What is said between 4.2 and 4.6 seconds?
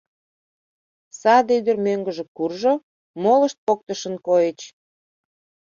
койыч.